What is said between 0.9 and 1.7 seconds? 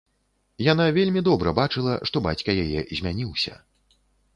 вельмі добра